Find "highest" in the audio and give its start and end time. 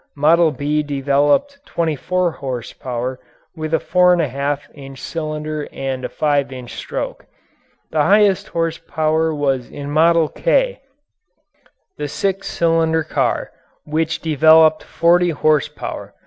8.01-8.47